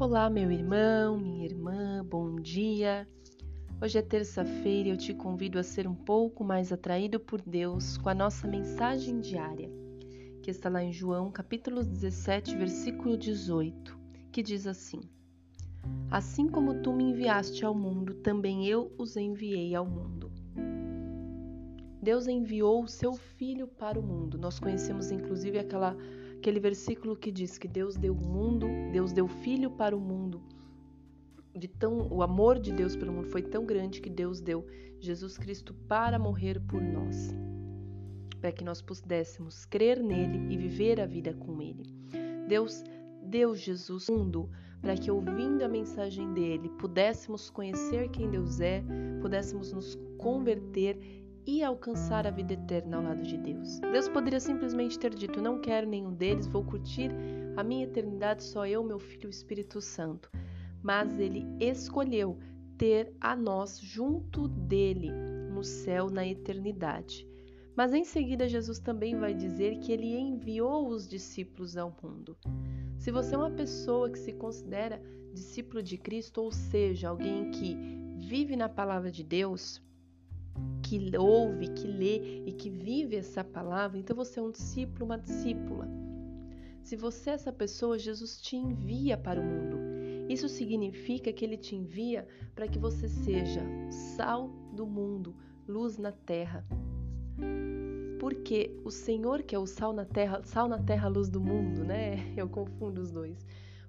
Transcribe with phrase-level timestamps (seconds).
[0.00, 3.06] Olá, meu irmão, minha irmã, bom dia.
[3.82, 7.98] Hoje é terça-feira e eu te convido a ser um pouco mais atraído por Deus
[7.98, 9.70] com a nossa mensagem diária,
[10.42, 13.98] que está lá em João, capítulo 17, versículo 18,
[14.32, 15.02] que diz assim:
[16.10, 20.29] Assim como tu me enviaste ao mundo, também eu os enviei ao mundo.
[22.02, 24.38] Deus enviou o seu filho para o mundo.
[24.38, 25.96] Nós conhecemos inclusive aquela
[26.40, 30.00] aquele versículo que diz que Deus deu o mundo, Deus deu o filho para o
[30.00, 30.42] mundo.
[31.54, 34.66] De tão, o amor de Deus pelo mundo foi tão grande que Deus deu
[34.98, 37.34] Jesus Cristo para morrer por nós,
[38.40, 41.84] para que nós pudéssemos crer nele e viver a vida com ele.
[42.48, 42.82] Deus
[43.22, 44.48] deu Jesus mundo
[44.80, 48.82] para que ouvindo a mensagem dele pudéssemos conhecer quem Deus é,
[49.20, 53.78] pudéssemos nos converter e alcançar a vida eterna ao lado de Deus.
[53.80, 57.10] Deus poderia simplesmente ter dito: Não quero nenhum deles, vou curtir
[57.56, 60.30] a minha eternidade só eu, meu filho, o Espírito Santo.
[60.82, 62.38] Mas ele escolheu
[62.78, 65.10] ter a nós junto dele
[65.52, 67.28] no céu na eternidade.
[67.76, 72.36] Mas em seguida, Jesus também vai dizer que ele enviou os discípulos ao mundo.
[72.98, 75.00] Se você é uma pessoa que se considera
[75.32, 77.76] discípulo de Cristo, ou seja, alguém que
[78.16, 79.80] vive na palavra de Deus,
[80.82, 85.18] que ouve, que lê e que vive essa palavra, então você é um discípulo, uma
[85.18, 85.88] discípula.
[86.82, 89.78] Se você é essa pessoa, Jesus te envia para o mundo.
[90.28, 93.62] Isso significa que ele te envia para que você seja
[94.16, 95.34] sal do mundo,
[95.66, 96.64] luz na terra.
[98.18, 101.84] Porque o Senhor que é o sal na terra, sal na terra, luz do mundo,
[101.84, 102.32] né?
[102.36, 103.46] Eu confundo os dois.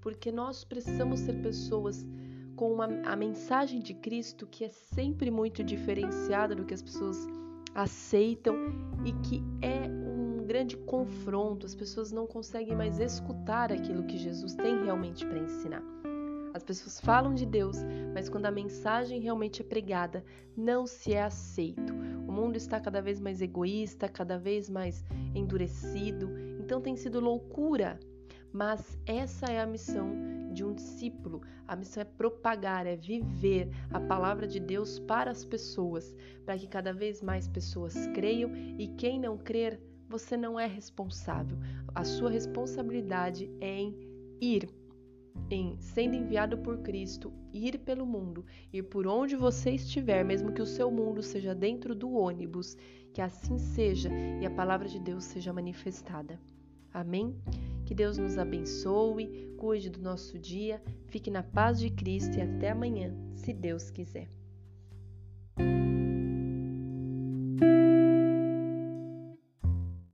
[0.00, 2.06] Porque nós precisamos ser pessoas
[2.54, 7.16] com uma, a mensagem de Cristo que é sempre muito diferenciada do que as pessoas
[7.74, 8.54] aceitam
[9.04, 11.66] e que é um grande confronto.
[11.66, 15.82] As pessoas não conseguem mais escutar aquilo que Jesus tem realmente para ensinar.
[16.54, 17.78] As pessoas falam de Deus,
[18.12, 20.24] mas quando a mensagem realmente é pregada,
[20.56, 21.92] não se é aceito.
[22.28, 25.04] O mundo está cada vez mais egoísta, cada vez mais
[25.34, 27.98] endurecido, então tem sido loucura.
[28.52, 31.42] Mas essa é a missão de um discípulo.
[31.66, 36.66] A missão é propagar, é viver a palavra de Deus para as pessoas, para que
[36.66, 41.58] cada vez mais pessoas creiam e quem não crer, você não é responsável.
[41.94, 43.98] A sua responsabilidade é em
[44.40, 44.68] ir,
[45.50, 50.62] em sendo enviado por Cristo, ir pelo mundo, ir por onde você estiver, mesmo que
[50.62, 52.76] o seu mundo seja dentro do ônibus,
[53.12, 54.10] que assim seja
[54.40, 56.38] e a palavra de Deus seja manifestada.
[56.92, 57.34] Amém?
[57.84, 62.70] Que Deus nos abençoe, cuide do nosso dia, fique na paz de Cristo e até
[62.70, 64.28] amanhã, se Deus quiser.